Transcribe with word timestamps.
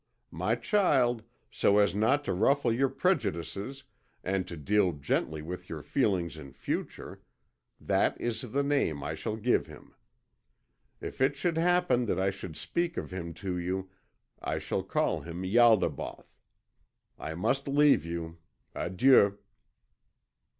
My 0.31 0.55
child, 0.55 1.21
so 1.51 1.77
as 1.77 1.93
not 1.93 2.23
to 2.25 2.33
ruffle 2.33 2.73
your 2.73 2.89
prejudices 2.89 3.83
and 4.23 4.47
to 4.47 4.57
deal 4.57 4.93
gently 4.93 5.43
with 5.43 5.69
your 5.69 5.83
feelings 5.83 6.37
in 6.39 6.53
future, 6.53 7.21
that 7.79 8.19
is 8.19 8.41
the 8.51 8.63
name 8.63 9.03
I 9.03 9.13
shall 9.13 9.35
give 9.35 9.67
him. 9.67 9.93
If 11.01 11.21
it 11.21 11.37
should 11.37 11.55
happen 11.59 12.07
that 12.07 12.19
I 12.19 12.31
should 12.31 12.55
speak 12.57 12.97
of 12.97 13.11
him 13.11 13.31
to 13.45 13.55
you, 13.59 13.91
I 14.41 14.57
shall 14.57 14.81
call 14.81 15.21
him 15.21 15.43
Ialdabaoth. 15.43 16.35
I 17.19 17.35
must 17.35 17.67
leave 17.67 18.03
you. 18.03 18.39
Adieu." 18.73 19.37